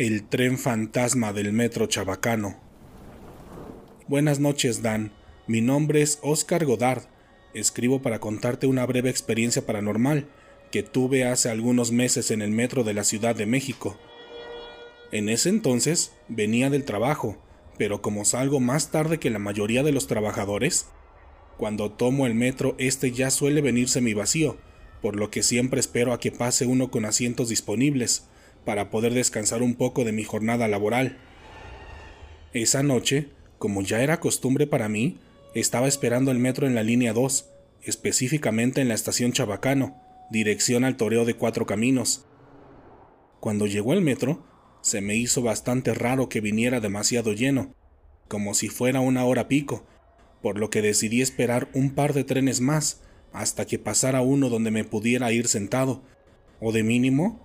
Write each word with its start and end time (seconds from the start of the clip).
El 0.00 0.22
tren 0.22 0.56
fantasma 0.56 1.34
del 1.34 1.52
metro 1.52 1.84
chabacano. 1.84 2.56
Buenas 4.08 4.40
noches, 4.40 4.80
Dan. 4.80 5.12
Mi 5.46 5.60
nombre 5.60 6.00
es 6.00 6.18
Oscar 6.22 6.64
Godard. 6.64 7.02
Escribo 7.52 8.00
para 8.00 8.18
contarte 8.18 8.66
una 8.66 8.86
breve 8.86 9.10
experiencia 9.10 9.66
paranormal 9.66 10.26
que 10.72 10.82
tuve 10.82 11.26
hace 11.26 11.50
algunos 11.50 11.92
meses 11.92 12.30
en 12.30 12.40
el 12.40 12.50
metro 12.50 12.82
de 12.82 12.94
la 12.94 13.04
Ciudad 13.04 13.36
de 13.36 13.44
México. 13.44 14.00
En 15.12 15.28
ese 15.28 15.50
entonces 15.50 16.12
venía 16.28 16.70
del 16.70 16.86
trabajo, 16.86 17.36
pero 17.76 18.00
como 18.00 18.24
salgo 18.24 18.58
más 18.58 18.90
tarde 18.90 19.18
que 19.18 19.28
la 19.28 19.38
mayoría 19.38 19.82
de 19.82 19.92
los 19.92 20.06
trabajadores, 20.06 20.86
cuando 21.58 21.90
tomo 21.90 22.24
el 22.24 22.34
metro 22.34 22.74
este 22.78 23.12
ya 23.12 23.30
suele 23.30 23.60
venirse 23.60 24.00
mi 24.00 24.14
vacío, 24.14 24.56
por 25.02 25.16
lo 25.16 25.30
que 25.30 25.42
siempre 25.42 25.78
espero 25.78 26.14
a 26.14 26.20
que 26.20 26.32
pase 26.32 26.64
uno 26.64 26.90
con 26.90 27.04
asientos 27.04 27.50
disponibles, 27.50 28.29
para 28.64 28.90
poder 28.90 29.14
descansar 29.14 29.62
un 29.62 29.74
poco 29.74 30.04
de 30.04 30.12
mi 30.12 30.24
jornada 30.24 30.68
laboral. 30.68 31.18
Esa 32.52 32.82
noche, 32.82 33.28
como 33.58 33.82
ya 33.82 34.02
era 34.02 34.20
costumbre 34.20 34.66
para 34.66 34.88
mí, 34.88 35.18
estaba 35.54 35.88
esperando 35.88 36.30
el 36.30 36.38
metro 36.38 36.66
en 36.66 36.74
la 36.74 36.82
línea 36.82 37.12
2, 37.12 37.48
específicamente 37.82 38.80
en 38.80 38.88
la 38.88 38.94
estación 38.94 39.32
Chabacano, 39.32 40.00
dirección 40.30 40.84
al 40.84 40.96
Toreo 40.96 41.24
de 41.24 41.34
Cuatro 41.34 41.66
Caminos. 41.66 42.26
Cuando 43.40 43.66
llegó 43.66 43.92
el 43.92 44.02
metro, 44.02 44.44
se 44.82 45.00
me 45.00 45.16
hizo 45.16 45.42
bastante 45.42 45.94
raro 45.94 46.28
que 46.28 46.40
viniera 46.40 46.80
demasiado 46.80 47.32
lleno, 47.32 47.74
como 48.28 48.54
si 48.54 48.68
fuera 48.68 49.00
una 49.00 49.24
hora 49.24 49.48
pico, 49.48 49.84
por 50.42 50.58
lo 50.58 50.70
que 50.70 50.82
decidí 50.82 51.20
esperar 51.20 51.68
un 51.74 51.90
par 51.94 52.14
de 52.14 52.24
trenes 52.24 52.60
más 52.60 53.02
hasta 53.32 53.66
que 53.66 53.78
pasara 53.78 54.22
uno 54.22 54.48
donde 54.48 54.70
me 54.70 54.84
pudiera 54.84 55.32
ir 55.32 55.48
sentado, 55.48 56.02
o 56.60 56.72
de 56.72 56.82
mínimo 56.82 57.40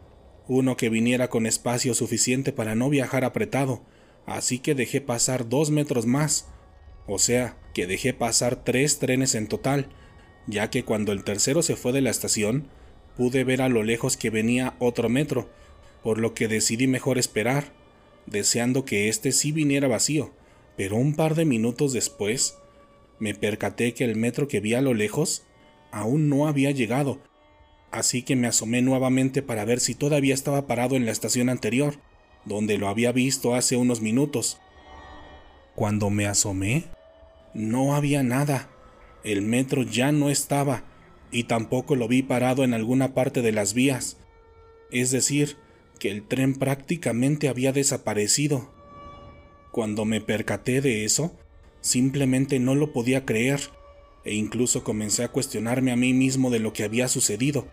uno 0.47 0.77
que 0.77 0.89
viniera 0.89 1.29
con 1.29 1.45
espacio 1.45 1.93
suficiente 1.93 2.51
para 2.51 2.75
no 2.75 2.89
viajar 2.89 3.23
apretado, 3.23 3.81
así 4.25 4.59
que 4.59 4.75
dejé 4.75 5.01
pasar 5.01 5.49
dos 5.49 5.71
metros 5.71 6.05
más, 6.05 6.47
o 7.07 7.19
sea, 7.19 7.57
que 7.73 7.87
dejé 7.87 8.13
pasar 8.13 8.63
tres 8.63 8.99
trenes 8.99 9.35
en 9.35 9.47
total, 9.47 9.89
ya 10.47 10.69
que 10.69 10.83
cuando 10.83 11.11
el 11.11 11.23
tercero 11.23 11.61
se 11.63 11.75
fue 11.75 11.91
de 11.91 12.01
la 12.01 12.09
estación, 12.09 12.67
pude 13.17 13.43
ver 13.43 13.61
a 13.61 13.69
lo 13.69 13.83
lejos 13.83 14.17
que 14.17 14.29
venía 14.29 14.75
otro 14.79 15.09
metro, 15.09 15.49
por 16.03 16.19
lo 16.19 16.33
que 16.33 16.47
decidí 16.47 16.87
mejor 16.87 17.17
esperar, 17.17 17.73
deseando 18.25 18.85
que 18.85 19.09
este 19.09 19.31
sí 19.31 19.51
viniera 19.51 19.87
vacío, 19.87 20.31
pero 20.77 20.97
un 20.97 21.15
par 21.15 21.35
de 21.35 21.45
minutos 21.45 21.93
después, 21.93 22.57
me 23.19 23.33
percaté 23.33 23.93
que 23.93 24.03
el 24.03 24.15
metro 24.15 24.47
que 24.47 24.59
vi 24.59 24.73
a 24.73 24.81
lo 24.81 24.93
lejos 24.93 25.43
aún 25.91 26.29
no 26.29 26.47
había 26.47 26.71
llegado 26.71 27.19
así 27.95 28.23
que 28.23 28.35
me 28.35 28.47
asomé 28.47 28.81
nuevamente 28.81 29.41
para 29.41 29.63
ver 29.63 29.79
si 29.79 29.95
todavía 29.95 30.33
estaba 30.33 30.67
parado 30.67 30.95
en 30.97 31.05
la 31.05 31.11
estación 31.11 31.47
anterior, 31.49 31.95
donde 32.43 32.77
lo 32.77 32.89
había 32.89 33.13
visto 33.13 33.55
hace 33.55 33.77
unos 33.77 34.01
minutos. 34.01 34.59
Cuando 35.75 36.09
me 36.09 36.27
asomé, 36.27 36.83
no 37.53 37.95
había 37.95 38.21
nada. 38.21 38.69
El 39.23 39.41
metro 39.41 39.83
ya 39.83 40.11
no 40.11 40.29
estaba, 40.29 40.83
y 41.31 41.45
tampoco 41.45 41.95
lo 41.95 42.07
vi 42.07 42.21
parado 42.21 42.63
en 42.63 42.73
alguna 42.73 43.13
parte 43.13 43.41
de 43.41 43.53
las 43.53 43.73
vías. 43.73 44.17
Es 44.91 45.11
decir, 45.11 45.55
que 45.97 46.11
el 46.11 46.27
tren 46.27 46.53
prácticamente 46.53 47.47
había 47.47 47.71
desaparecido. 47.71 48.73
Cuando 49.71 50.03
me 50.03 50.19
percaté 50.19 50.81
de 50.81 51.05
eso, 51.05 51.33
simplemente 51.79 52.59
no 52.59 52.75
lo 52.75 52.91
podía 52.91 53.25
creer, 53.25 53.61
e 54.25 54.33
incluso 54.33 54.83
comencé 54.83 55.23
a 55.23 55.29
cuestionarme 55.29 55.91
a 55.91 55.95
mí 55.95 56.13
mismo 56.13 56.49
de 56.49 56.59
lo 56.59 56.73
que 56.73 56.83
había 56.83 57.07
sucedido 57.07 57.67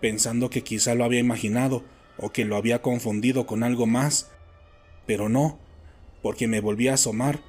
pensando 0.00 0.50
que 0.50 0.62
quizá 0.62 0.94
lo 0.94 1.04
había 1.04 1.20
imaginado 1.20 1.84
o 2.18 2.30
que 2.30 2.44
lo 2.44 2.56
había 2.56 2.82
confundido 2.82 3.46
con 3.46 3.62
algo 3.62 3.86
más. 3.86 4.30
Pero 5.06 5.28
no, 5.28 5.58
porque 6.22 6.48
me 6.48 6.60
volví 6.60 6.88
a 6.88 6.94
asomar 6.94 7.40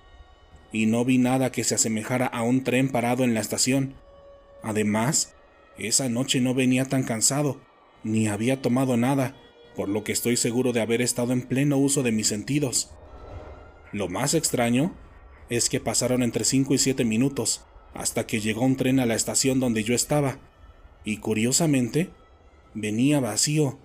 y 0.71 0.85
no 0.85 1.05
vi 1.05 1.17
nada 1.17 1.51
que 1.51 1.63
se 1.63 1.75
asemejara 1.75 2.25
a 2.27 2.43
un 2.43 2.63
tren 2.63 2.89
parado 2.89 3.23
en 3.23 3.33
la 3.33 3.39
estación. 3.39 3.95
Además, 4.63 5.35
esa 5.77 6.09
noche 6.09 6.41
no 6.41 6.53
venía 6.53 6.85
tan 6.85 7.03
cansado, 7.03 7.59
ni 8.03 8.27
había 8.27 8.61
tomado 8.61 8.97
nada, 8.97 9.35
por 9.75 9.89
lo 9.89 10.03
que 10.03 10.11
estoy 10.11 10.37
seguro 10.37 10.73
de 10.73 10.81
haber 10.81 11.01
estado 11.01 11.33
en 11.33 11.41
pleno 11.41 11.77
uso 11.77 12.03
de 12.03 12.11
mis 12.11 12.27
sentidos. 12.27 12.91
Lo 13.91 14.09
más 14.09 14.33
extraño 14.33 14.95
es 15.49 15.69
que 15.69 15.79
pasaron 15.79 16.23
entre 16.23 16.43
5 16.43 16.73
y 16.73 16.77
7 16.77 17.05
minutos 17.05 17.63
hasta 17.93 18.27
que 18.27 18.39
llegó 18.39 18.65
un 18.65 18.75
tren 18.75 18.99
a 18.99 19.05
la 19.05 19.15
estación 19.15 19.59
donde 19.59 19.83
yo 19.83 19.95
estaba, 19.95 20.39
y 21.03 21.17
curiosamente, 21.17 22.09
venía 22.79 23.19
vacío, 23.19 23.79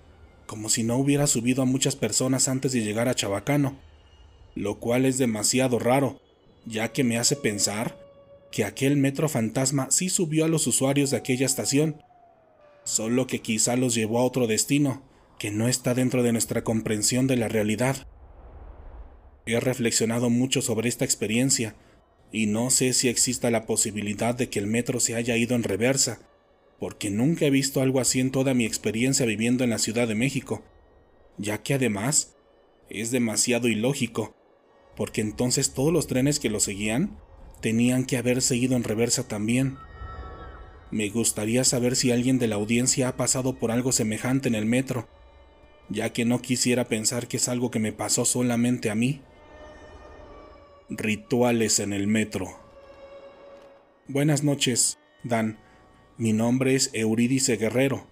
como 0.45 0.69
si 0.69 0.83
no 0.83 0.97
hubiera 0.97 1.25
subido 1.25 1.63
a 1.63 1.65
muchas 1.65 1.95
personas 1.95 2.47
antes 2.47 2.73
de 2.73 2.81
llegar 2.81 3.09
a 3.09 3.15
Chabacano, 3.15 3.79
lo 4.53 4.79
cual 4.79 5.05
es 5.05 5.17
demasiado 5.17 5.79
raro, 5.79 6.21
ya 6.65 6.91
que 6.91 7.03
me 7.03 7.17
hace 7.17 7.35
pensar 7.35 7.97
que 8.51 8.63
aquel 8.63 8.95
metro 8.97 9.27
fantasma 9.27 9.87
sí 9.89 10.09
subió 10.09 10.45
a 10.45 10.47
los 10.47 10.67
usuarios 10.67 11.09
de 11.09 11.17
aquella 11.17 11.47
estación, 11.47 12.03
solo 12.83 13.25
que 13.25 13.41
quizá 13.41 13.75
los 13.75 13.95
llevó 13.95 14.19
a 14.19 14.25
otro 14.25 14.45
destino, 14.45 15.01
que 15.39 15.49
no 15.49 15.67
está 15.67 15.95
dentro 15.95 16.21
de 16.21 16.31
nuestra 16.31 16.63
comprensión 16.63 17.25
de 17.25 17.37
la 17.37 17.47
realidad. 17.47 18.07
He 19.47 19.59
reflexionado 19.59 20.29
mucho 20.29 20.61
sobre 20.61 20.87
esta 20.87 21.03
experiencia, 21.03 21.75
y 22.31 22.45
no 22.45 22.69
sé 22.69 22.93
si 22.93 23.09
exista 23.09 23.49
la 23.49 23.65
posibilidad 23.65 24.35
de 24.35 24.49
que 24.49 24.59
el 24.59 24.67
metro 24.67 24.99
se 24.99 25.15
haya 25.15 25.35
ido 25.35 25.55
en 25.55 25.63
reversa, 25.63 26.19
porque 26.83 27.09
nunca 27.09 27.45
he 27.45 27.49
visto 27.49 27.81
algo 27.81 28.01
así 28.01 28.19
en 28.19 28.29
toda 28.29 28.53
mi 28.53 28.65
experiencia 28.65 29.25
viviendo 29.25 29.63
en 29.63 29.69
la 29.69 29.77
Ciudad 29.77 30.05
de 30.05 30.15
México, 30.15 30.65
ya 31.37 31.63
que 31.63 31.75
además 31.75 32.35
es 32.89 33.09
demasiado 33.09 33.69
ilógico, 33.69 34.35
porque 34.97 35.21
entonces 35.21 35.73
todos 35.73 35.93
los 35.93 36.07
trenes 36.07 36.41
que 36.41 36.49
lo 36.49 36.59
seguían 36.59 37.17
tenían 37.61 38.03
que 38.03 38.17
haber 38.17 38.41
seguido 38.41 38.75
en 38.75 38.83
reversa 38.83 39.29
también. 39.29 39.77
Me 40.91 41.07
gustaría 41.07 41.63
saber 41.63 41.95
si 41.95 42.11
alguien 42.11 42.37
de 42.37 42.47
la 42.47 42.55
audiencia 42.55 43.07
ha 43.07 43.15
pasado 43.15 43.57
por 43.57 43.71
algo 43.71 43.93
semejante 43.93 44.49
en 44.49 44.55
el 44.55 44.65
metro, 44.65 45.07
ya 45.87 46.11
que 46.11 46.25
no 46.25 46.41
quisiera 46.41 46.89
pensar 46.89 47.29
que 47.29 47.37
es 47.37 47.47
algo 47.47 47.71
que 47.71 47.79
me 47.79 47.93
pasó 47.93 48.25
solamente 48.25 48.89
a 48.89 48.95
mí. 48.95 49.21
Rituales 50.89 51.79
en 51.79 51.93
el 51.93 52.07
metro. 52.07 52.59
Buenas 54.09 54.43
noches, 54.43 54.99
Dan. 55.23 55.62
Mi 56.15 56.31
nombre 56.31 56.75
es 56.75 56.91
Eurídice 56.93 57.57
Guerrero 57.57 58.05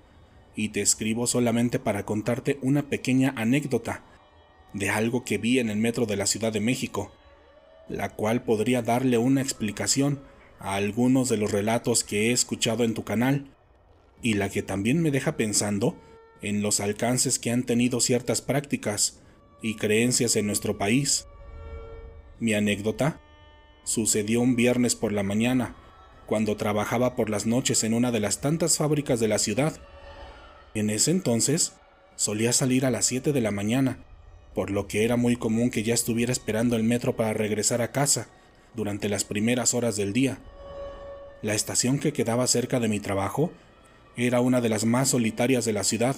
y 0.56 0.69
te 0.69 0.81
escribo 0.81 1.28
solamente 1.28 1.78
para 1.78 2.03
contarte 2.03 2.57
una 2.63 2.89
pequeña 2.89 3.31
anécdota 3.38 4.03
de 4.73 4.89
algo 4.89 5.23
que 5.23 5.38
vi 5.38 5.59
en 5.59 5.69
el 5.69 5.78
metro 5.78 6.07
de 6.07 6.16
la 6.16 6.25
Ciudad 6.25 6.51
de 6.51 6.61
México, 6.61 7.11
la 7.88 8.09
cual 8.09 8.44
podría 8.44 8.81
darle 8.81 9.19
una 9.19 9.44
explicación 9.44 10.19
a 10.59 10.75
algunos 10.75 11.29
de 11.29 11.38
los 11.38 11.51
relatos 11.51 12.03
que 12.03 12.29
he 12.29 12.31
escuchado 12.31 12.84
en 12.84 12.95
tu 12.95 13.03
canal 13.03 13.53
y 14.23 14.34
la 14.34 14.50
que 14.50 14.63
también 14.63 15.00
me 15.03 15.11
deja 15.11 15.38
pensando 15.38 15.95
en 16.41 16.63
los 16.63 16.79
alcances 16.79 17.38
que 17.38 17.51
han 17.51 17.63
tenido 17.63 18.00
ciertas 18.00 18.41
prácticas 18.41 19.22
y 19.61 19.75
creencias 19.75 20.35
en 20.35 20.47
nuestro 20.47 20.79
país. 20.79 21.28
Mi 22.40 22.56
anécdota 22.56 23.22
sucedió 23.84 24.41
un 24.41 24.56
viernes 24.56 24.95
por 24.95 25.11
la 25.11 25.22
mañana 25.22 25.75
cuando 26.31 26.55
trabajaba 26.55 27.17
por 27.17 27.29
las 27.29 27.45
noches 27.45 27.83
en 27.83 27.93
una 27.93 28.09
de 28.09 28.21
las 28.21 28.39
tantas 28.39 28.77
fábricas 28.77 29.19
de 29.19 29.27
la 29.27 29.37
ciudad. 29.37 29.73
En 30.73 30.89
ese 30.89 31.11
entonces, 31.11 31.73
solía 32.15 32.53
salir 32.53 32.85
a 32.85 32.89
las 32.89 33.03
7 33.07 33.33
de 33.33 33.41
la 33.41 33.51
mañana, 33.51 33.97
por 34.55 34.71
lo 34.71 34.87
que 34.87 35.03
era 35.03 35.17
muy 35.17 35.35
común 35.35 35.69
que 35.69 35.83
ya 35.83 35.93
estuviera 35.93 36.31
esperando 36.31 36.77
el 36.77 36.83
metro 36.83 37.17
para 37.17 37.33
regresar 37.33 37.81
a 37.81 37.91
casa 37.91 38.29
durante 38.75 39.09
las 39.09 39.25
primeras 39.25 39.73
horas 39.73 39.97
del 39.97 40.13
día. 40.13 40.37
La 41.41 41.53
estación 41.53 41.99
que 41.99 42.13
quedaba 42.13 42.47
cerca 42.47 42.79
de 42.79 42.87
mi 42.87 43.01
trabajo 43.01 43.51
era 44.15 44.39
una 44.39 44.61
de 44.61 44.69
las 44.69 44.85
más 44.85 45.09
solitarias 45.09 45.65
de 45.65 45.73
la 45.73 45.83
ciudad, 45.83 46.15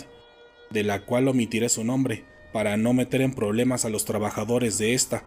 de 0.69 0.83
la 0.83 1.05
cual 1.05 1.27
omitiré 1.27 1.69
su 1.69 1.83
nombre 1.83 2.23
para 2.53 2.77
no 2.77 2.93
meter 2.93 3.21
en 3.21 3.33
problemas 3.33 3.83
a 3.83 3.89
los 3.89 4.05
trabajadores 4.05 4.77
de 4.77 4.93
esta. 4.93 5.23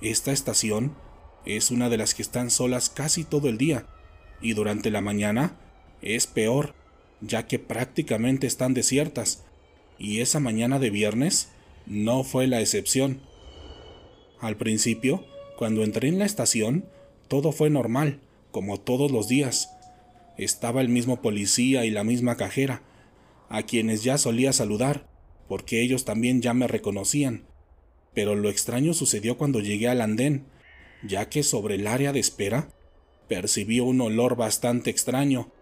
Esta 0.00 0.32
estación 0.32 0.96
es 1.44 1.70
una 1.70 1.88
de 1.88 1.96
las 1.96 2.14
que 2.14 2.22
están 2.22 2.50
solas 2.50 2.90
casi 2.90 3.24
todo 3.24 3.48
el 3.48 3.58
día, 3.58 3.86
y 4.40 4.54
durante 4.54 4.90
la 4.90 5.00
mañana 5.00 5.56
es 6.02 6.26
peor, 6.26 6.74
ya 7.20 7.46
que 7.46 7.58
prácticamente 7.58 8.46
están 8.46 8.74
desiertas, 8.74 9.44
y 9.98 10.20
esa 10.20 10.40
mañana 10.40 10.78
de 10.78 10.90
viernes 10.90 11.48
no 11.86 12.24
fue 12.24 12.46
la 12.46 12.60
excepción. 12.60 13.20
Al 14.40 14.56
principio, 14.56 15.24
cuando 15.58 15.84
entré 15.84 16.08
en 16.08 16.18
la 16.18 16.24
estación, 16.24 16.86
todo 17.28 17.52
fue 17.52 17.68
normal, 17.68 18.20
como 18.50 18.80
todos 18.80 19.10
los 19.10 19.28
días. 19.28 19.70
Estaba 20.38 20.80
el 20.80 20.88
mismo 20.88 21.20
policía 21.20 21.84
y 21.84 21.90
la 21.90 22.04
misma 22.04 22.36
cajera, 22.36 22.82
a 23.50 23.64
quienes 23.64 24.02
ya 24.02 24.16
solía 24.16 24.52
saludar, 24.52 25.06
porque 25.48 25.82
ellos 25.82 26.04
también 26.04 26.40
ya 26.40 26.54
me 26.54 26.66
reconocían. 26.66 27.44
Pero 28.14 28.34
lo 28.34 28.48
extraño 28.48 28.94
sucedió 28.94 29.36
cuando 29.36 29.60
llegué 29.60 29.88
al 29.88 30.00
andén, 30.00 30.46
ya 31.02 31.28
que 31.28 31.42
sobre 31.42 31.76
el 31.76 31.86
área 31.86 32.12
de 32.12 32.20
espera 32.20 32.68
percibí 33.28 33.80
un 33.80 34.00
olor 34.00 34.36
bastante 34.36 34.90
extraño, 34.90 35.52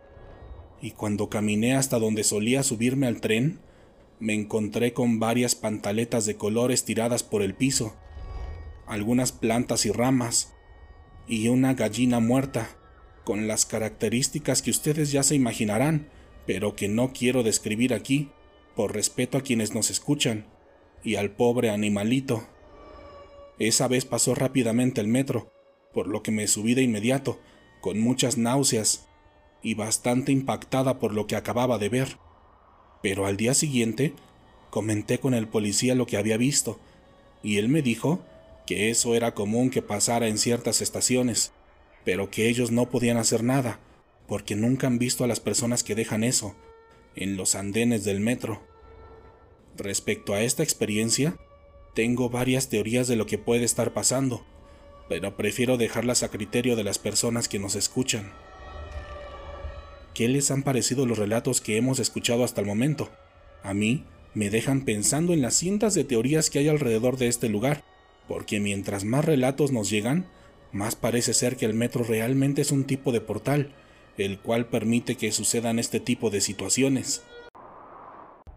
y 0.81 0.93
cuando 0.93 1.29
caminé 1.29 1.75
hasta 1.75 1.99
donde 1.99 2.25
solía 2.25 2.62
subirme 2.62 3.06
al 3.06 3.20
tren, 3.20 3.61
me 4.20 4.35
encontré 4.35 4.93
con 4.93 5.20
varias 5.20 5.55
pantaletas 5.55 6.26
de 6.26 6.37
colores 6.37 6.85
tiradas 6.85 7.23
por 7.23 7.43
el 7.43 7.55
piso, 7.55 7.94
algunas 8.87 9.32
plantas 9.32 9.87
y 9.87 9.93
ramas, 9.93 10.55
y 11.26 11.49
una 11.49 11.75
gallina 11.75 12.20
muerta, 12.20 12.76
con 13.25 13.46
las 13.46 13.67
características 13.67 14.62
que 14.62 14.70
ustedes 14.70 15.12
ya 15.12 15.23
se 15.23 15.34
imaginarán, 15.34 16.08
pero 16.46 16.75
que 16.75 16.88
no 16.88 17.12
quiero 17.12 17.43
describir 17.43 17.93
aquí, 17.93 18.31
por 18.75 18.94
respeto 18.94 19.37
a 19.37 19.43
quienes 19.43 19.75
nos 19.75 19.91
escuchan, 19.91 20.46
y 21.05 21.17
al 21.17 21.31
pobre 21.31 21.70
animalito. 21.70 22.46
Esa 23.58 23.88
vez 23.88 24.05
pasó 24.05 24.34
rápidamente 24.34 25.00
el 25.00 25.08
metro, 25.08 25.52
por 25.93 26.06
lo 26.06 26.22
que 26.22 26.31
me 26.31 26.46
subí 26.46 26.75
de 26.75 26.82
inmediato, 26.82 27.40
con 27.81 27.99
muchas 27.99 28.38
náuseas, 28.38 29.06
y 29.62 29.75
bastante 29.75 30.31
impactada 30.31 30.99
por 30.99 31.12
lo 31.12 31.26
que 31.26 31.37
acababa 31.37 31.78
de 31.78 31.88
ver. 31.88 32.19
Pero 33.02 33.26
al 33.26 33.37
día 33.37 33.55
siguiente, 33.55 34.14
comenté 34.70 35.19
con 35.19 35.34
el 35.34 35.49
policía 35.49 35.94
lo 35.94 36.06
que 36.06 36.16
había 36.16 36.37
visto, 36.37 36.78
y 37.43 37.58
él 37.58 37.69
me 37.69 37.82
dijo 37.82 38.20
que 38.66 38.90
eso 38.90 39.14
era 39.14 39.34
común 39.34 39.70
que 39.70 39.82
pasara 39.82 40.28
en 40.28 40.38
ciertas 40.38 40.82
estaciones, 40.82 41.52
pero 42.05 42.31
que 42.31 42.49
ellos 42.49 42.70
no 42.70 42.90
podían 42.90 43.16
hacer 43.16 43.43
nada, 43.43 43.81
porque 44.26 44.55
nunca 44.55 44.87
han 44.87 44.99
visto 44.99 45.25
a 45.25 45.26
las 45.26 45.40
personas 45.40 45.82
que 45.82 45.94
dejan 45.94 46.22
eso, 46.22 46.55
en 47.16 47.37
los 47.37 47.55
andenes 47.55 48.05
del 48.05 48.20
metro. 48.20 48.62
Respecto 49.76 50.34
a 50.34 50.43
esta 50.43 50.62
experiencia, 50.62 51.37
tengo 51.99 52.31
varias 52.31 52.69
teorías 52.69 53.09
de 53.09 53.17
lo 53.17 53.27
que 53.27 53.39
puede 53.39 53.65
estar 53.65 53.93
pasando, 53.93 54.45
pero 55.09 55.37
prefiero 55.37 55.77
dejarlas 55.77 56.23
a 56.23 56.29
criterio 56.29 56.77
de 56.77 56.85
las 56.85 56.97
personas 56.97 57.49
que 57.49 57.59
nos 57.59 57.75
escuchan. 57.75 58.31
¿Qué 60.15 60.29
les 60.29 60.53
han 60.53 60.62
parecido 60.62 61.06
los 61.06 61.19
relatos 61.19 61.61
que 61.61 61.77
hemos 61.77 61.99
escuchado 61.99 62.45
hasta 62.45 62.61
el 62.61 62.69
momento? 62.69 63.11
A 63.65 63.75
mí 63.75 64.05
me 64.33 64.49
dejan 64.49 64.85
pensando 64.85 65.33
en 65.33 65.43
las 65.43 65.55
cientos 65.55 65.95
de 65.95 66.05
teorías 66.05 66.50
que 66.50 66.61
hay 66.61 66.69
alrededor 66.69 67.17
de 67.17 67.27
este 67.27 67.49
lugar, 67.49 67.83
porque 68.29 68.61
mientras 68.61 69.03
más 69.03 69.25
relatos 69.25 69.73
nos 69.73 69.91
llegan, 69.91 70.29
más 70.71 70.94
parece 70.94 71.35
ser 71.35 71.56
que 71.56 71.67
el 71.67 71.75
metro 71.75 72.05
realmente 72.05 72.62
es 72.62 72.71
un 72.71 72.85
tipo 72.85 73.11
de 73.11 73.23
portal, 73.23 73.75
el 74.19 74.39
cual 74.39 74.67
permite 74.67 75.17
que 75.17 75.33
sucedan 75.33 75.81
este 75.81 75.99
tipo 75.99 76.31
de 76.31 76.43
situaciones. 76.43 77.25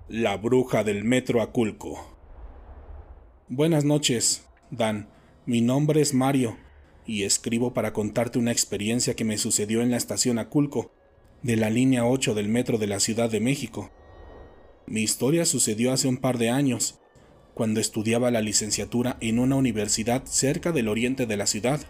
La 0.08 0.38
bruja 0.38 0.84
del 0.84 1.04
metro 1.04 1.42
Aculco. 1.42 2.21
Buenas 3.54 3.84
noches, 3.84 4.46
Dan. 4.70 5.10
Mi 5.46 5.60
nombre 5.60 6.00
es 6.00 6.14
Mario 6.14 6.56
y 7.06 7.24
escribo 7.24 7.74
para 7.74 7.92
contarte 7.92 8.40
una 8.40 8.54
experiencia 8.54 9.14
que 9.14 9.26
me 9.26 9.38
sucedió 9.38 9.82
en 9.82 9.92
la 9.92 9.98
estación 9.98 10.40
Aculco, 10.40 10.94
de 11.44 11.58
la 11.58 11.70
línea 11.70 12.06
8 12.06 12.34
del 12.34 12.48
metro 12.48 12.78
de 12.78 12.88
la 12.88 13.02
Ciudad 13.02 13.30
de 13.30 13.42
México. 13.42 13.92
Mi 14.86 15.02
historia 15.02 15.44
sucedió 15.44 15.92
hace 15.92 16.08
un 16.08 16.16
par 16.16 16.38
de 16.38 16.50
años, 16.50 17.02
cuando 17.54 17.82
estudiaba 17.82 18.32
la 18.32 18.40
licenciatura 18.40 19.18
en 19.20 19.38
una 19.38 19.58
universidad 19.58 20.24
cerca 20.24 20.72
del 20.72 20.88
oriente 20.88 21.26
de 21.26 21.36
la 21.36 21.46
ciudad. 21.46 21.82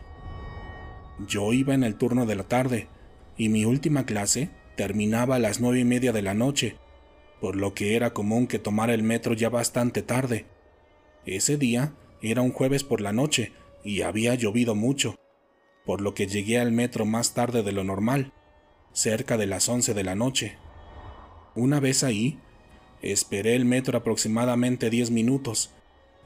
Yo 1.27 1.53
iba 1.53 1.75
en 1.75 1.83
el 1.83 1.93
turno 1.93 2.25
de 2.25 2.37
la 2.37 2.43
tarde 2.43 2.87
y 3.37 3.49
mi 3.49 3.65
última 3.65 4.07
clase 4.07 4.49
terminaba 4.75 5.35
a 5.35 5.39
las 5.39 5.59
nueve 5.59 5.81
y 5.81 5.85
media 5.85 6.11
de 6.11 6.23
la 6.23 6.33
noche, 6.33 6.77
por 7.39 7.55
lo 7.55 7.75
que 7.75 7.95
era 7.95 8.15
común 8.15 8.47
que 8.47 8.57
tomara 8.57 8.95
el 8.95 9.03
metro 9.03 9.35
ya 9.35 9.49
bastante 9.49 10.01
tarde. 10.01 10.47
Ese 11.25 11.57
día 11.57 11.93
era 12.21 12.41
un 12.41 12.51
jueves 12.51 12.83
por 12.83 13.01
la 13.01 13.13
noche 13.13 13.53
y 13.83 14.01
había 14.01 14.35
llovido 14.35 14.75
mucho, 14.75 15.15
por 15.85 16.01
lo 16.01 16.13
que 16.13 16.27
llegué 16.27 16.59
al 16.59 16.71
metro 16.71 17.05
más 17.05 17.33
tarde 17.33 17.63
de 17.63 17.71
lo 17.71 17.83
normal, 17.83 18.33
cerca 18.93 19.37
de 19.37 19.45
las 19.45 19.69
once 19.69 19.93
de 19.93 20.03
la 20.03 20.15
noche. 20.15 20.57
Una 21.55 21.79
vez 21.79 22.03
ahí, 22.03 22.39
esperé 23.01 23.55
el 23.55 23.65
metro 23.65 23.97
aproximadamente 23.97 24.89
diez 24.89 25.11
minutos, 25.11 25.71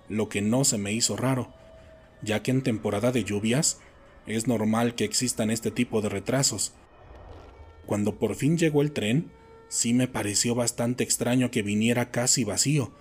lo 0.08 0.30
que 0.30 0.42
no 0.42 0.64
se 0.64 0.78
me 0.78 0.94
hizo 0.94 1.18
raro, 1.18 1.54
ya 2.22 2.42
que 2.44 2.52
en 2.52 2.62
temporada 2.62 3.12
de 3.12 3.24
lluvias 3.24 3.80
es 4.28 4.48
normal 4.48 4.96
que 4.96 5.04
existan 5.04 5.52
este 5.52 5.72
tipo 5.72 6.02
de 6.02 6.10
retrasos. 6.10 6.74
Cuando 7.86 8.18
por 8.18 8.36
fin 8.36 8.58
llegó 8.58 8.82
el 8.82 8.92
tren, 8.92 9.32
sí 9.68 9.94
me 9.94 10.08
pareció 10.08 10.56
bastante 10.56 11.04
extraño 11.04 11.52
que 11.52 11.62
viniera 11.62 12.12
casi 12.12 12.44
vacío, 12.44 12.92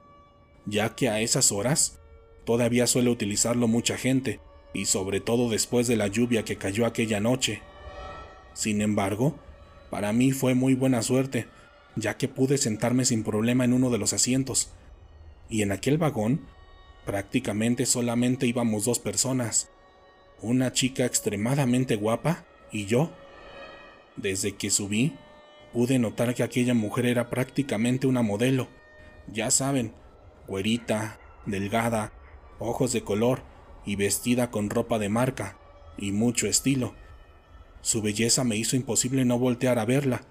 ya 0.67 0.95
que 0.95 1.09
a 1.09 1.21
esas 1.21 1.53
horas 1.53 1.99
todavía 2.45 2.87
suele 2.87 3.11
utilizarlo 3.11 3.69
mucha 3.69 3.97
gente, 3.97 4.41
y 4.73 4.87
sobre 4.87 5.21
todo 5.21 5.49
después 5.49 5.87
de 5.87 5.97
la 5.97 6.09
lluvia 6.09 6.45
que 6.45 6.57
cayó 6.57 6.85
aquella 6.85 7.21
noche. 7.21 7.63
Sin 8.55 8.81
embargo, 8.81 9.39
para 9.91 10.13
mí 10.13 10.33
fue 10.33 10.55
muy 10.55 10.75
buena 10.75 11.03
suerte, 11.03 11.47
ya 11.97 12.17
que 12.17 12.29
pude 12.29 12.59
sentarme 12.59 13.05
sin 13.05 13.23
problema 13.23 13.65
en 13.65 13.73
uno 13.73 13.91
de 13.91 13.99
los 13.99 14.13
asientos, 14.13 14.71
y 15.49 15.63
en 15.63 15.73
aquel 15.73 15.99
vagón 15.99 16.41
prácticamente 17.05 17.87
solamente 17.87 18.47
íbamos 18.47 18.85
dos 18.85 18.99
personas, 18.99 19.69
una 20.41 20.73
chica 20.73 21.05
extremadamente 21.05 21.97
guapa 21.97 22.45
y 22.73 22.87
yo. 22.87 23.11
Desde 24.17 24.53
que 24.53 24.71
subí, 24.71 25.15
pude 25.73 25.99
notar 25.99 26.35
que 26.35 26.43
aquella 26.43 26.75
mujer 26.75 27.07
era 27.07 27.31
prácticamente 27.31 28.07
una 28.07 28.23
modelo. 28.23 28.69
Ya 29.33 29.51
saben, 29.51 29.93
güerita, 30.47 31.19
delgada, 31.47 32.13
ojos 32.59 32.93
de 32.93 33.03
color 33.03 33.43
y 33.85 33.97
vestida 33.97 34.51
con 34.51 34.71
ropa 34.71 34.99
de 34.99 35.09
marca 35.09 35.59
y 35.99 36.13
mucho 36.13 36.47
estilo. 36.47 36.95
Su 37.83 38.03
belleza 38.03 38.45
me 38.45 38.57
hizo 38.57 38.77
imposible 38.77 39.25
no 39.25 39.39
voltear 39.39 39.79
a 39.79 39.85
verla, 39.85 40.23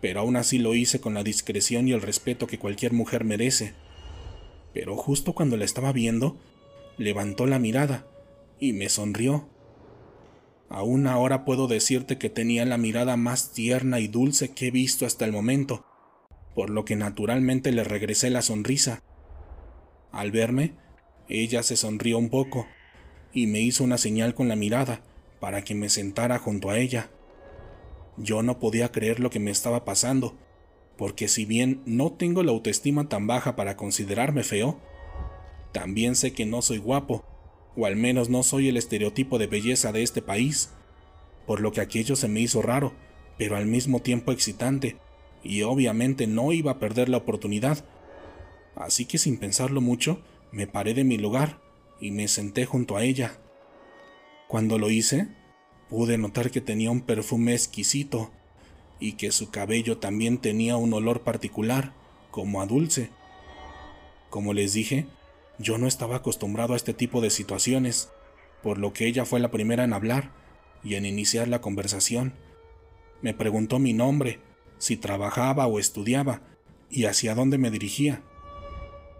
pero 0.00 0.20
aún 0.20 0.36
así 0.36 0.58
lo 0.58 0.74
hice 0.74 1.00
con 1.00 1.14
la 1.14 1.24
discreción 1.24 1.88
y 1.88 1.92
el 1.92 2.02
respeto 2.02 2.46
que 2.46 2.58
cualquier 2.58 2.92
mujer 2.92 3.24
merece. 3.24 3.74
Pero 4.72 4.96
justo 4.96 5.32
cuando 5.34 5.56
la 5.56 5.64
estaba 5.64 5.92
viendo, 5.92 6.36
levantó 6.98 7.46
la 7.46 7.58
mirada 7.58 8.06
y 8.60 8.72
me 8.72 8.88
sonrió. 8.88 9.48
Aún 10.68 11.06
ahora 11.06 11.44
puedo 11.44 11.68
decirte 11.68 12.18
que 12.18 12.30
tenía 12.30 12.64
la 12.64 12.78
mirada 12.78 13.16
más 13.16 13.52
tierna 13.52 14.00
y 14.00 14.08
dulce 14.08 14.52
que 14.52 14.68
he 14.68 14.70
visto 14.70 15.06
hasta 15.06 15.24
el 15.24 15.32
momento, 15.32 15.84
por 16.54 16.70
lo 16.70 16.84
que 16.84 16.96
naturalmente 16.96 17.72
le 17.72 17.84
regresé 17.84 18.30
la 18.30 18.42
sonrisa. 18.42 19.02
Al 20.14 20.30
verme, 20.30 20.74
ella 21.28 21.64
se 21.64 21.76
sonrió 21.76 22.18
un 22.18 22.30
poco 22.30 22.68
y 23.32 23.48
me 23.48 23.60
hizo 23.60 23.82
una 23.82 23.98
señal 23.98 24.34
con 24.34 24.46
la 24.46 24.54
mirada 24.54 25.02
para 25.40 25.64
que 25.64 25.74
me 25.74 25.88
sentara 25.88 26.38
junto 26.38 26.70
a 26.70 26.78
ella. 26.78 27.10
Yo 28.16 28.44
no 28.44 28.60
podía 28.60 28.92
creer 28.92 29.18
lo 29.18 29.28
que 29.28 29.40
me 29.40 29.50
estaba 29.50 29.84
pasando, 29.84 30.36
porque 30.96 31.26
si 31.26 31.44
bien 31.44 31.82
no 31.84 32.12
tengo 32.12 32.44
la 32.44 32.52
autoestima 32.52 33.08
tan 33.08 33.26
baja 33.26 33.56
para 33.56 33.76
considerarme 33.76 34.44
feo, 34.44 34.80
también 35.72 36.14
sé 36.14 36.32
que 36.32 36.46
no 36.46 36.62
soy 36.62 36.78
guapo 36.78 37.24
o 37.76 37.86
al 37.86 37.96
menos 37.96 38.28
no 38.28 38.44
soy 38.44 38.68
el 38.68 38.76
estereotipo 38.76 39.38
de 39.38 39.48
belleza 39.48 39.90
de 39.90 40.04
este 40.04 40.22
país, 40.22 40.70
por 41.44 41.60
lo 41.60 41.72
que 41.72 41.80
aquello 41.80 42.14
se 42.14 42.28
me 42.28 42.38
hizo 42.38 42.62
raro, 42.62 42.92
pero 43.36 43.56
al 43.56 43.66
mismo 43.66 44.00
tiempo 44.00 44.30
excitante, 44.30 44.96
y 45.42 45.62
obviamente 45.62 46.28
no 46.28 46.52
iba 46.52 46.70
a 46.70 46.78
perder 46.78 47.08
la 47.08 47.16
oportunidad. 47.16 47.84
Así 48.76 49.04
que 49.04 49.18
sin 49.18 49.38
pensarlo 49.38 49.80
mucho, 49.80 50.22
me 50.52 50.66
paré 50.66 50.94
de 50.94 51.04
mi 51.04 51.18
lugar 51.18 51.60
y 52.00 52.10
me 52.10 52.28
senté 52.28 52.66
junto 52.66 52.96
a 52.96 53.04
ella. 53.04 53.38
Cuando 54.48 54.78
lo 54.78 54.90
hice, 54.90 55.28
pude 55.88 56.18
notar 56.18 56.50
que 56.50 56.60
tenía 56.60 56.90
un 56.90 57.00
perfume 57.00 57.52
exquisito 57.52 58.30
y 59.00 59.12
que 59.12 59.32
su 59.32 59.50
cabello 59.50 59.98
también 59.98 60.38
tenía 60.38 60.76
un 60.76 60.92
olor 60.92 61.22
particular, 61.22 61.92
como 62.30 62.60
a 62.60 62.66
dulce. 62.66 63.10
Como 64.30 64.52
les 64.54 64.72
dije, 64.72 65.06
yo 65.58 65.78
no 65.78 65.86
estaba 65.86 66.16
acostumbrado 66.16 66.74
a 66.74 66.76
este 66.76 66.94
tipo 66.94 67.20
de 67.20 67.30
situaciones, 67.30 68.10
por 68.62 68.78
lo 68.78 68.92
que 68.92 69.06
ella 69.06 69.24
fue 69.24 69.40
la 69.40 69.50
primera 69.50 69.84
en 69.84 69.92
hablar 69.92 70.32
y 70.82 70.96
en 70.96 71.06
iniciar 71.06 71.48
la 71.48 71.60
conversación. 71.60 72.34
Me 73.22 73.34
preguntó 73.34 73.78
mi 73.78 73.92
nombre, 73.92 74.40
si 74.78 74.96
trabajaba 74.96 75.66
o 75.66 75.78
estudiaba 75.78 76.42
y 76.90 77.04
hacia 77.04 77.34
dónde 77.34 77.58
me 77.58 77.70
dirigía. 77.70 78.22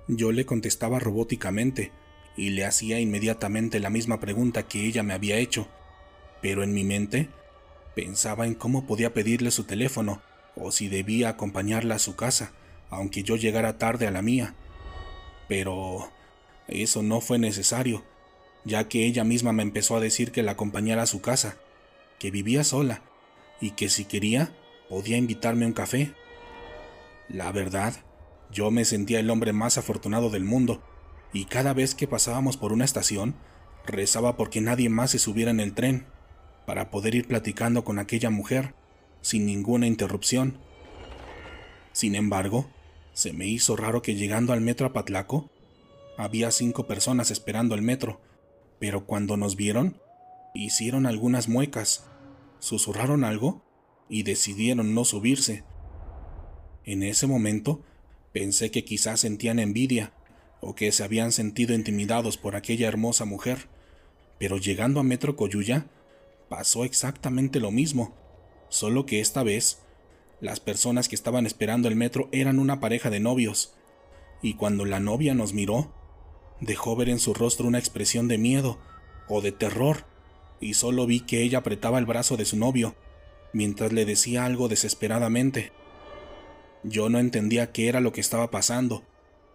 Yo 0.07 0.33
le 0.33 0.45
contestaba 0.45 0.99
robóticamente 0.99 1.91
y 2.37 2.51
le 2.51 2.65
hacía 2.65 3.01
inmediatamente 3.01 3.81
la 3.81 3.91
misma 3.91 4.21
pregunta 4.21 4.65
que 4.65 4.85
ella 4.85 5.03
me 5.03 5.15
había 5.15 5.39
hecho, 5.39 5.69
pero 6.43 6.63
en 6.63 6.75
mi 6.75 6.85
mente 6.85 7.29
pensaba 7.95 8.47
en 8.47 8.55
cómo 8.55 8.87
podía 8.87 9.15
pedirle 9.15 9.51
su 9.51 9.65
teléfono 9.65 10.21
o 10.57 10.73
si 10.73 10.89
debía 10.89 11.31
acompañarla 11.31 11.95
a 11.95 12.01
su 12.01 12.17
casa, 12.17 12.53
aunque 12.91 13.23
yo 13.23 13.37
llegara 13.37 13.79
tarde 13.79 14.07
a 14.07 14.11
la 14.11 14.21
mía. 14.21 14.55
Pero 15.49 16.11
eso 16.69 17.03
no 17.03 17.21
fue 17.21 17.39
necesario, 17.39 18.05
ya 18.65 18.89
que 18.89 19.07
ella 19.07 19.25
misma 19.25 19.53
me 19.53 19.63
empezó 19.63 19.97
a 19.97 20.01
decir 20.01 20.33
que 20.33 20.43
la 20.43 20.53
acompañara 20.53 21.03
a 21.03 21.07
su 21.07 21.21
casa, 21.23 21.57
que 22.19 22.31
vivía 22.31 22.63
sola 22.63 23.03
y 23.61 23.71
que 23.71 23.89
si 23.89 24.05
quería 24.05 24.55
podía 24.89 25.17
invitarme 25.17 25.65
a 25.65 25.69
un 25.69 25.75
café. 25.75 26.13
La 27.29 27.53
verdad, 27.53 27.95
yo 28.55 28.71
me 28.71 28.87
sentía 28.87 29.21
el 29.21 29.29
hombre 29.29 29.53
más 29.53 29.77
afortunado 29.77 30.31
del 30.31 30.45
mundo, 30.45 30.83
y 31.33 31.45
cada 31.45 31.75
vez 31.75 31.95
que 31.95 32.09
pasábamos 32.09 32.57
por 32.57 32.73
una 32.73 32.87
estación, 32.87 33.35
rezaba 33.85 34.37
porque 34.37 34.63
nadie 34.63 34.89
más 34.89 35.11
se 35.11 35.19
subiera 35.19 35.51
en 35.51 35.61
el 35.61 35.75
tren, 35.75 36.07
para 36.65 36.91
poder 36.91 37.15
ir 37.15 37.29
platicando 37.29 37.85
con 37.85 37.99
aquella 37.99 38.31
mujer 38.31 38.75
sin 39.21 39.45
ninguna 39.45 39.87
interrupción. 39.87 40.57
Sin 41.93 42.15
embargo, 42.15 42.71
Se 43.15 43.33
me 43.33 43.47
hizo 43.47 43.77
raro 43.77 44.03
que 44.03 44.17
llegando 44.17 44.53
al 44.53 44.61
metro 44.61 44.89
Apatlaco, 44.89 45.49
había 46.19 46.51
cinco 46.51 46.89
personas 46.89 47.31
esperando 47.31 47.77
el 47.77 47.83
metro, 47.83 48.21
pero 48.81 49.07
cuando 49.07 49.37
nos 49.37 49.55
vieron, 49.55 50.01
hicieron 50.53 51.07
algunas 51.07 51.49
muecas, 51.49 52.09
susurraron 52.59 53.23
algo 53.23 53.63
y 54.09 54.25
decidieron 54.25 54.95
no 54.95 55.05
subirse. 55.05 55.63
En 56.85 57.05
ese 57.05 57.29
momento 57.29 57.83
pensé 58.35 58.73
que 58.73 58.85
quizás 58.85 59.21
sentían 59.21 59.61
envidia 59.61 60.13
o 60.61 60.75
que 60.75 60.91
se 60.91 61.05
habían 61.05 61.31
sentido 61.31 61.73
intimidados 61.73 62.37
por 62.37 62.57
aquella 62.57 62.89
hermosa 62.89 63.25
mujer, 63.25 63.69
pero 64.41 64.59
llegando 64.59 64.99
a 64.99 65.05
Metro 65.05 65.37
Coyuya 65.37 65.87
pasó 66.49 66.85
exactamente 66.85 67.61
lo 67.61 67.71
mismo, 67.71 68.13
solo 68.69 69.07
que 69.07 69.21
esta 69.21 69.45
vez 69.45 69.79
las 70.41 70.59
personas 70.59 71.09
que 71.09 71.15
estaban 71.15 71.47
esperando 71.47 71.87
el 71.87 71.95
metro 71.95 72.29
eran 72.33 72.59
una 72.59 72.81
pareja 72.81 73.09
de 73.09 73.21
novios, 73.21 73.73
y 74.43 74.55
cuando 74.55 74.85
la 74.85 74.99
novia 74.99 75.33
nos 75.35 75.53
miró, 75.53 75.95
dejó 76.61 76.97
ver 76.97 77.11
en 77.11 77.21
su 77.21 77.35
rostro 77.35 77.69
una 77.69 77.79
expresión 77.79 78.27
de 78.27 78.37
miedo 78.37 78.81
o 79.29 79.43
de 79.43 79.53
terror, 79.53 80.07
y 80.61 80.75
solo 80.75 81.07
vi 81.07 81.21
que 81.21 81.43
ella 81.43 81.59
apretaba 81.59 82.01
el 82.01 82.05
brazo 82.05 82.37
de 82.37 82.47
su 82.47 82.57
novio, 82.57 82.97
mientras 83.53 83.93
le 83.93 84.05
decía 84.05 84.45
algo 84.45 84.67
desesperadamente. 84.67 85.73
Yo 86.85 87.09
no 87.09 87.19
entendía 87.19 87.73
qué 87.73 87.89
era 87.89 88.01
lo 88.01 88.13
que 88.13 88.21
estaba 88.21 88.51
pasando, 88.51 89.03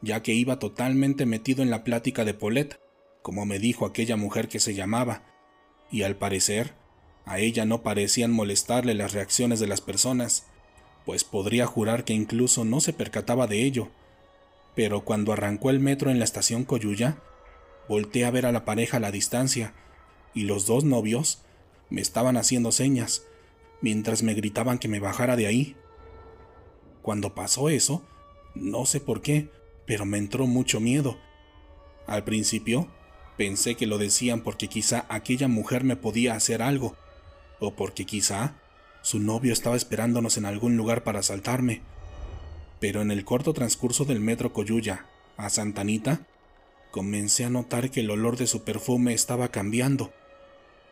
ya 0.01 0.23
que 0.23 0.33
iba 0.33 0.57
totalmente 0.57 1.27
metido 1.27 1.61
en 1.61 1.69
la 1.69 1.83
plática 1.83 2.25
de 2.25 2.33
Paulette, 2.33 2.79
como 3.21 3.45
me 3.45 3.59
dijo 3.59 3.85
aquella 3.85 4.15
mujer 4.17 4.47
que 4.47 4.59
se 4.59 4.73
llamaba, 4.73 5.23
y 5.91 6.01
al 6.01 6.15
parecer, 6.15 6.73
a 7.25 7.39
ella 7.39 7.65
no 7.65 7.83
parecían 7.83 8.31
molestarle 8.31 8.95
las 8.95 9.13
reacciones 9.13 9.59
de 9.59 9.67
las 9.67 9.81
personas, 9.81 10.47
pues 11.05 11.23
podría 11.23 11.67
jurar 11.67 12.03
que 12.03 12.13
incluso 12.13 12.65
no 12.65 12.81
se 12.81 12.93
percataba 12.93 13.45
de 13.45 13.63
ello. 13.63 13.89
Pero 14.75 15.05
cuando 15.05 15.31
arrancó 15.31 15.69
el 15.69 15.79
metro 15.79 16.09
en 16.09 16.17
la 16.17 16.25
estación 16.25 16.63
Coyuya, 16.63 17.17
volteé 17.87 18.25
a 18.25 18.31
ver 18.31 18.47
a 18.47 18.51
la 18.51 18.65
pareja 18.65 18.97
a 18.97 18.99
la 18.99 19.11
distancia, 19.11 19.73
y 20.33 20.43
los 20.43 20.65
dos 20.65 20.83
novios 20.83 21.43
me 21.91 22.01
estaban 22.01 22.37
haciendo 22.37 22.71
señas, 22.71 23.23
mientras 23.81 24.23
me 24.23 24.33
gritaban 24.33 24.79
que 24.79 24.87
me 24.87 24.99
bajara 24.99 25.35
de 25.35 25.47
ahí. 25.47 25.75
Cuando 27.01 27.33
pasó 27.33 27.69
eso, 27.69 28.03
no 28.55 28.85
sé 28.85 28.99
por 28.99 29.21
qué, 29.21 29.49
pero 29.85 30.05
me 30.05 30.17
entró 30.17 30.47
mucho 30.47 30.79
miedo. 30.79 31.17
Al 32.07 32.23
principio, 32.23 32.87
pensé 33.37 33.75
que 33.75 33.87
lo 33.87 33.97
decían 33.97 34.41
porque 34.41 34.67
quizá 34.67 35.05
aquella 35.09 35.47
mujer 35.47 35.83
me 35.83 35.95
podía 35.95 36.35
hacer 36.35 36.61
algo, 36.61 36.95
o 37.59 37.73
porque 37.75 38.05
quizá 38.05 38.55
su 39.01 39.19
novio 39.19 39.53
estaba 39.53 39.75
esperándonos 39.75 40.37
en 40.37 40.45
algún 40.45 40.77
lugar 40.77 41.03
para 41.03 41.19
asaltarme. 41.19 41.81
Pero 42.79 43.01
en 43.01 43.11
el 43.11 43.25
corto 43.25 43.53
transcurso 43.53 44.05
del 44.05 44.19
metro 44.19 44.53
Coyuya 44.53 45.05
a 45.37 45.49
Santanita, 45.49 46.27
comencé 46.91 47.45
a 47.45 47.49
notar 47.49 47.91
que 47.91 48.01
el 48.01 48.09
olor 48.09 48.37
de 48.37 48.47
su 48.47 48.63
perfume 48.63 49.13
estaba 49.13 49.49
cambiando, 49.49 50.11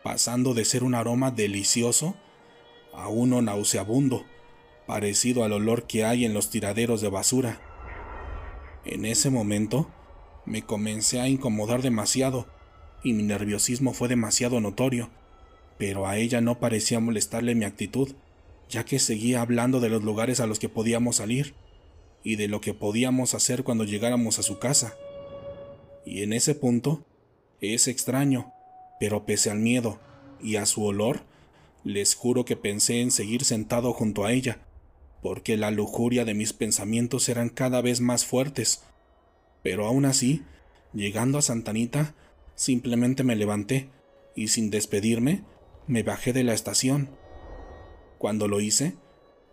pasando 0.02 0.54
de 0.54 0.64
ser 0.64 0.84
un 0.84 0.94
aroma 0.94 1.30
delicioso 1.30 2.16
a 2.94 3.08
uno 3.08 3.42
nauseabundo, 3.42 4.24
parecido 4.88 5.44
al 5.44 5.52
olor 5.52 5.86
que 5.86 6.06
hay 6.06 6.24
en 6.24 6.32
los 6.32 6.48
tiraderos 6.48 7.02
de 7.02 7.10
basura. 7.10 7.60
En 8.86 9.04
ese 9.04 9.28
momento, 9.28 9.90
me 10.46 10.62
comencé 10.62 11.20
a 11.20 11.28
incomodar 11.28 11.82
demasiado 11.82 12.46
y 13.04 13.12
mi 13.12 13.22
nerviosismo 13.22 13.92
fue 13.92 14.08
demasiado 14.08 14.62
notorio, 14.62 15.10
pero 15.76 16.06
a 16.06 16.16
ella 16.16 16.40
no 16.40 16.58
parecía 16.58 17.00
molestarle 17.00 17.54
mi 17.54 17.66
actitud, 17.66 18.14
ya 18.70 18.86
que 18.86 18.98
seguía 18.98 19.42
hablando 19.42 19.78
de 19.80 19.90
los 19.90 20.02
lugares 20.02 20.40
a 20.40 20.46
los 20.46 20.58
que 20.58 20.70
podíamos 20.70 21.16
salir 21.16 21.54
y 22.24 22.36
de 22.36 22.48
lo 22.48 22.62
que 22.62 22.72
podíamos 22.72 23.34
hacer 23.34 23.64
cuando 23.64 23.84
llegáramos 23.84 24.38
a 24.38 24.42
su 24.42 24.58
casa. 24.58 24.94
Y 26.06 26.22
en 26.22 26.32
ese 26.32 26.54
punto, 26.54 27.04
es 27.60 27.88
extraño, 27.88 28.54
pero 28.98 29.26
pese 29.26 29.50
al 29.50 29.58
miedo 29.58 30.00
y 30.40 30.56
a 30.56 30.64
su 30.64 30.82
olor, 30.82 31.24
les 31.84 32.14
juro 32.14 32.46
que 32.46 32.56
pensé 32.56 33.02
en 33.02 33.10
seguir 33.10 33.44
sentado 33.44 33.92
junto 33.92 34.24
a 34.24 34.32
ella, 34.32 34.62
porque 35.22 35.56
la 35.56 35.70
lujuria 35.70 36.24
de 36.24 36.34
mis 36.34 36.52
pensamientos 36.52 37.28
eran 37.28 37.48
cada 37.48 37.80
vez 37.80 38.00
más 38.00 38.24
fuertes. 38.24 38.82
Pero 39.62 39.86
aún 39.86 40.04
así, 40.04 40.42
llegando 40.92 41.38
a 41.38 41.42
Santanita, 41.42 42.14
simplemente 42.54 43.24
me 43.24 43.36
levanté 43.36 43.90
y 44.34 44.48
sin 44.48 44.70
despedirme, 44.70 45.42
me 45.86 46.02
bajé 46.02 46.32
de 46.32 46.44
la 46.44 46.54
estación. 46.54 47.10
Cuando 48.18 48.46
lo 48.46 48.60
hice, 48.60 48.94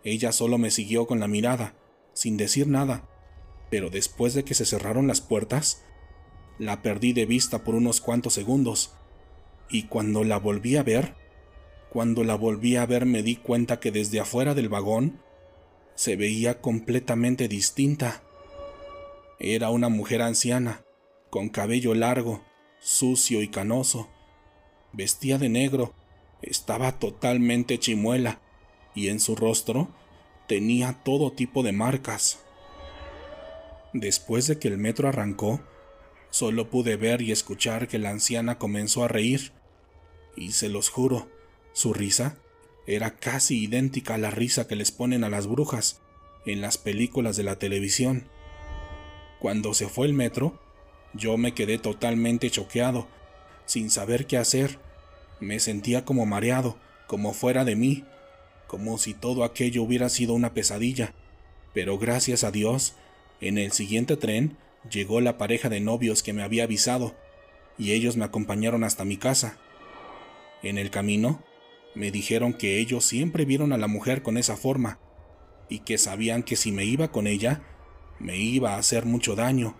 ella 0.04 0.32
solo 0.32 0.58
me 0.58 0.70
siguió 0.70 1.06
con 1.06 1.18
la 1.18 1.28
mirada, 1.28 1.74
sin 2.12 2.36
decir 2.36 2.68
nada, 2.68 3.08
pero 3.70 3.90
después 3.90 4.34
de 4.34 4.44
que 4.44 4.54
se 4.54 4.64
cerraron 4.64 5.06
las 5.06 5.20
puertas, 5.20 5.82
la 6.58 6.82
perdí 6.82 7.12
de 7.12 7.26
vista 7.26 7.64
por 7.64 7.74
unos 7.74 8.00
cuantos 8.00 8.34
segundos, 8.34 8.92
y 9.68 9.84
cuando 9.84 10.22
la 10.22 10.38
volví 10.38 10.76
a 10.76 10.82
ver, 10.82 11.14
cuando 11.90 12.24
la 12.24 12.36
volví 12.36 12.76
a 12.76 12.86
ver 12.86 13.06
me 13.06 13.22
di 13.22 13.36
cuenta 13.36 13.80
que 13.80 13.90
desde 13.90 14.20
afuera 14.20 14.54
del 14.54 14.68
vagón 14.68 15.20
se 15.96 16.14
veía 16.14 16.60
completamente 16.60 17.48
distinta. 17.48 18.22
Era 19.40 19.70
una 19.70 19.88
mujer 19.88 20.22
anciana, 20.22 20.84
con 21.30 21.48
cabello 21.48 21.94
largo, 21.94 22.44
sucio 22.78 23.42
y 23.42 23.48
canoso. 23.48 24.08
Vestía 24.92 25.38
de 25.38 25.48
negro, 25.48 25.94
estaba 26.42 26.98
totalmente 26.98 27.78
chimuela, 27.78 28.40
y 28.94 29.08
en 29.08 29.20
su 29.20 29.34
rostro 29.36 29.88
tenía 30.46 31.00
todo 31.02 31.32
tipo 31.32 31.62
de 31.62 31.72
marcas. 31.72 32.44
Después 33.92 34.46
de 34.46 34.58
que 34.58 34.68
el 34.68 34.78
metro 34.78 35.08
arrancó, 35.08 35.60
solo 36.30 36.70
pude 36.70 36.96
ver 36.96 37.22
y 37.22 37.32
escuchar 37.32 37.88
que 37.88 37.98
la 37.98 38.10
anciana 38.10 38.58
comenzó 38.58 39.02
a 39.02 39.08
reír, 39.08 39.52
y 40.36 40.52
se 40.52 40.68
los 40.68 40.90
juro, 40.90 41.30
su 41.72 41.94
risa 41.94 42.38
era 42.86 43.16
casi 43.16 43.62
idéntica 43.64 44.14
a 44.14 44.18
la 44.18 44.30
risa 44.30 44.66
que 44.68 44.76
les 44.76 44.92
ponen 44.92 45.24
a 45.24 45.28
las 45.28 45.46
brujas 45.46 46.00
en 46.46 46.60
las 46.60 46.78
películas 46.78 47.36
de 47.36 47.42
la 47.42 47.58
televisión. 47.58 48.28
Cuando 49.40 49.74
se 49.74 49.88
fue 49.88 50.06
el 50.06 50.12
metro, 50.12 50.60
yo 51.12 51.36
me 51.36 51.52
quedé 51.52 51.78
totalmente 51.78 52.50
choqueado, 52.50 53.08
sin 53.64 53.90
saber 53.90 54.26
qué 54.26 54.36
hacer. 54.36 54.78
Me 55.40 55.58
sentía 55.58 56.04
como 56.04 56.24
mareado, 56.26 56.78
como 57.06 57.32
fuera 57.32 57.64
de 57.64 57.76
mí, 57.76 58.04
como 58.66 58.98
si 58.98 59.14
todo 59.14 59.44
aquello 59.44 59.82
hubiera 59.82 60.08
sido 60.08 60.34
una 60.34 60.54
pesadilla. 60.54 61.14
Pero 61.74 61.98
gracias 61.98 62.44
a 62.44 62.50
Dios, 62.50 62.94
en 63.40 63.58
el 63.58 63.72
siguiente 63.72 64.16
tren 64.16 64.56
llegó 64.90 65.20
la 65.20 65.36
pareja 65.36 65.68
de 65.68 65.80
novios 65.80 66.22
que 66.22 66.32
me 66.32 66.42
había 66.42 66.64
avisado, 66.64 67.14
y 67.78 67.92
ellos 67.92 68.16
me 68.16 68.24
acompañaron 68.24 68.84
hasta 68.84 69.04
mi 69.04 69.16
casa. 69.16 69.58
En 70.62 70.78
el 70.78 70.90
camino, 70.90 71.42
me 71.96 72.10
dijeron 72.10 72.52
que 72.52 72.78
ellos 72.78 73.04
siempre 73.06 73.46
vieron 73.46 73.72
a 73.72 73.78
la 73.78 73.88
mujer 73.88 74.22
con 74.22 74.36
esa 74.36 74.56
forma 74.56 74.98
y 75.70 75.80
que 75.80 75.96
sabían 75.96 76.42
que 76.42 76.54
si 76.54 76.70
me 76.70 76.84
iba 76.84 77.10
con 77.10 77.26
ella, 77.26 77.62
me 78.20 78.36
iba 78.36 78.74
a 78.74 78.78
hacer 78.78 79.06
mucho 79.06 79.34
daño, 79.34 79.76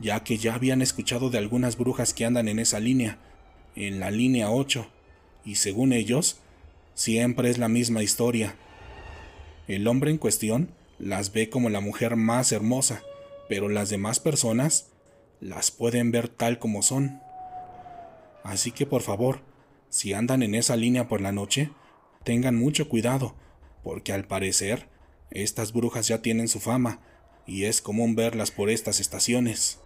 ya 0.00 0.24
que 0.24 0.38
ya 0.38 0.54
habían 0.54 0.80
escuchado 0.80 1.28
de 1.28 1.36
algunas 1.36 1.76
brujas 1.76 2.14
que 2.14 2.24
andan 2.24 2.48
en 2.48 2.58
esa 2.58 2.80
línea, 2.80 3.18
en 3.76 4.00
la 4.00 4.10
línea 4.10 4.50
8, 4.50 4.88
y 5.44 5.56
según 5.56 5.92
ellos, 5.92 6.40
siempre 6.94 7.50
es 7.50 7.58
la 7.58 7.68
misma 7.68 8.02
historia. 8.02 8.56
El 9.68 9.86
hombre 9.86 10.10
en 10.10 10.18
cuestión 10.18 10.70
las 10.98 11.32
ve 11.32 11.50
como 11.50 11.68
la 11.68 11.80
mujer 11.80 12.16
más 12.16 12.52
hermosa, 12.52 13.02
pero 13.50 13.68
las 13.68 13.90
demás 13.90 14.18
personas 14.18 14.86
las 15.40 15.70
pueden 15.70 16.10
ver 16.10 16.28
tal 16.28 16.58
como 16.58 16.82
son. 16.82 17.20
Así 18.44 18.70
que 18.70 18.86
por 18.86 19.02
favor, 19.02 19.42
si 19.90 20.14
andan 20.14 20.42
en 20.42 20.54
esa 20.54 20.76
línea 20.76 21.08
por 21.08 21.20
la 21.20 21.32
noche, 21.32 21.70
tengan 22.24 22.56
mucho 22.56 22.88
cuidado, 22.88 23.34
porque 23.82 24.12
al 24.12 24.24
parecer, 24.24 24.88
estas 25.30 25.72
brujas 25.72 26.06
ya 26.06 26.22
tienen 26.22 26.48
su 26.48 26.60
fama, 26.60 27.00
y 27.44 27.64
es 27.64 27.82
común 27.82 28.14
verlas 28.14 28.52
por 28.52 28.70
estas 28.70 29.00
estaciones. 29.00 29.80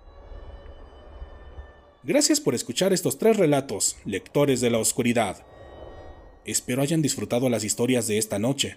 Gracias 2.02 2.38
por 2.38 2.54
escuchar 2.54 2.92
estos 2.92 3.16
tres 3.16 3.38
relatos, 3.38 3.96
lectores 4.04 4.60
de 4.60 4.68
la 4.68 4.78
oscuridad. 4.78 5.46
Espero 6.44 6.82
hayan 6.82 7.00
disfrutado 7.00 7.48
las 7.48 7.64
historias 7.64 8.06
de 8.06 8.18
esta 8.18 8.38
noche. 8.38 8.76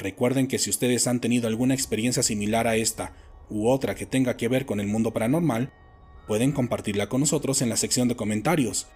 Recuerden 0.00 0.48
que 0.48 0.58
si 0.58 0.70
ustedes 0.70 1.06
han 1.06 1.20
tenido 1.20 1.46
alguna 1.46 1.74
experiencia 1.74 2.24
similar 2.24 2.66
a 2.66 2.74
esta 2.74 3.14
u 3.48 3.68
otra 3.68 3.94
que 3.94 4.04
tenga 4.04 4.36
que 4.36 4.48
ver 4.48 4.66
con 4.66 4.80
el 4.80 4.88
mundo 4.88 5.12
paranormal, 5.12 5.72
pueden 6.26 6.50
compartirla 6.50 7.08
con 7.08 7.20
nosotros 7.20 7.62
en 7.62 7.68
la 7.68 7.76
sección 7.76 8.08
de 8.08 8.16
comentarios 8.16 8.88